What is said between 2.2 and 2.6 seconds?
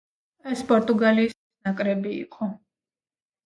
იყო.